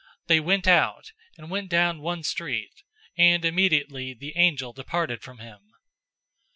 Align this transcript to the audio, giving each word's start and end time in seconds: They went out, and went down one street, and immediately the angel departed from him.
They 0.25 0.39
went 0.39 0.67
out, 0.67 1.11
and 1.37 1.51
went 1.51 1.69
down 1.69 2.01
one 2.01 2.23
street, 2.23 2.73
and 3.15 3.45
immediately 3.45 4.15
the 4.15 4.35
angel 4.35 4.73
departed 4.73 5.21
from 5.21 5.37
him. 5.37 5.73